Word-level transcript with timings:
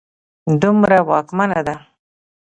دومره 0.61 0.97
واکمنه 1.09 1.59
ده 1.67 1.75